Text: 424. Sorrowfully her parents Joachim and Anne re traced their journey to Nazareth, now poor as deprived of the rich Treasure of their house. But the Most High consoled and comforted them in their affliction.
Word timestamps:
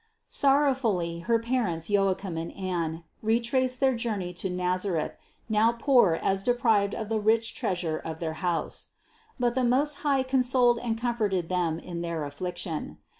424. 0.31 0.97
Sorrowfully 0.97 1.19
her 1.27 1.37
parents 1.37 1.87
Joachim 1.87 2.35
and 2.35 2.51
Anne 2.55 3.03
re 3.21 3.39
traced 3.39 3.79
their 3.79 3.93
journey 3.93 4.33
to 4.33 4.49
Nazareth, 4.49 5.11
now 5.47 5.73
poor 5.73 6.15
as 6.23 6.41
deprived 6.41 6.95
of 6.95 7.07
the 7.07 7.19
rich 7.19 7.53
Treasure 7.53 7.97
of 7.99 8.17
their 8.17 8.33
house. 8.41 8.87
But 9.39 9.53
the 9.53 9.63
Most 9.63 9.97
High 9.97 10.23
consoled 10.23 10.79
and 10.79 10.97
comforted 10.97 11.49
them 11.49 11.77
in 11.77 12.01
their 12.01 12.25
affliction. 12.25 12.97